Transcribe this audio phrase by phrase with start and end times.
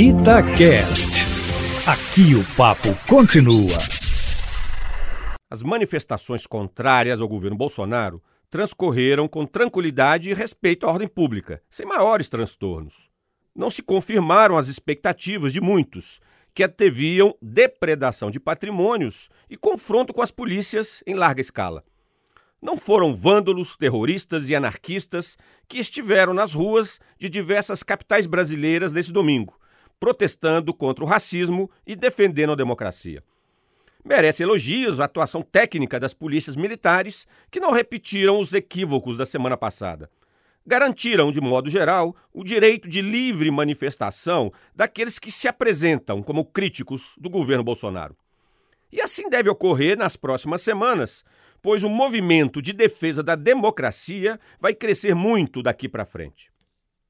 [0.00, 1.26] Itacast.
[1.84, 3.76] Aqui o papo continua.
[5.50, 11.84] As manifestações contrárias ao governo Bolsonaro transcorreram com tranquilidade e respeito à ordem pública, sem
[11.84, 13.10] maiores transtornos.
[13.52, 16.20] Não se confirmaram as expectativas de muitos,
[16.54, 21.82] que anteviam depredação de patrimônios e confronto com as polícias em larga escala.
[22.62, 25.36] Não foram vândalos, terroristas e anarquistas
[25.66, 29.58] que estiveram nas ruas de diversas capitais brasileiras nesse domingo,
[29.98, 33.22] protestando contra o racismo e defendendo a democracia.
[34.04, 39.56] Merece elogios a atuação técnica das polícias militares, que não repetiram os equívocos da semana
[39.56, 40.10] passada.
[40.66, 47.14] Garantiram, de modo geral, o direito de livre manifestação daqueles que se apresentam como críticos
[47.18, 48.16] do governo Bolsonaro.
[48.92, 51.24] E assim deve ocorrer nas próximas semanas,
[51.60, 56.50] pois o movimento de defesa da democracia vai crescer muito daqui para frente.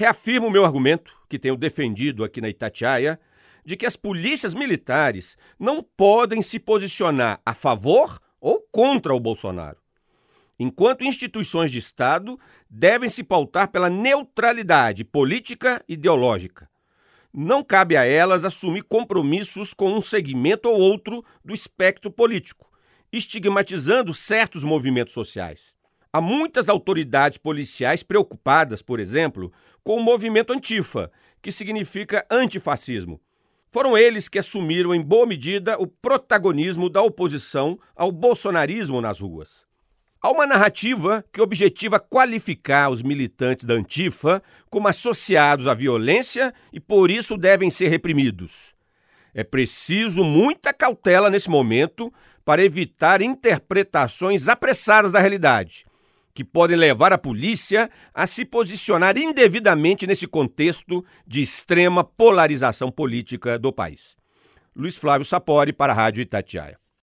[0.00, 3.20] Reafirmo o meu argumento, que tenho defendido aqui na Itatiaia,
[3.62, 9.76] de que as polícias militares não podem se posicionar a favor ou contra o Bolsonaro.
[10.58, 16.66] Enquanto instituições de Estado devem se pautar pela neutralidade política e ideológica.
[17.30, 22.70] Não cabe a elas assumir compromissos com um segmento ou outro do espectro político
[23.12, 25.74] estigmatizando certos movimentos sociais.
[26.12, 29.52] Há muitas autoridades policiais preocupadas, por exemplo,
[29.84, 33.20] com o movimento Antifa, que significa antifascismo.
[33.70, 39.64] Foram eles que assumiram, em boa medida, o protagonismo da oposição ao bolsonarismo nas ruas.
[40.20, 46.80] Há uma narrativa que objetiva qualificar os militantes da Antifa como associados à violência e
[46.80, 48.74] por isso devem ser reprimidos.
[49.32, 52.12] É preciso muita cautela nesse momento
[52.44, 55.86] para evitar interpretações apressadas da realidade,
[56.34, 63.58] que podem levar a polícia a se posicionar indevidamente nesse contexto de extrema polarização política
[63.58, 64.16] do país.
[64.74, 66.78] Luiz Flávio Sapori para a Rádio Itatiaia.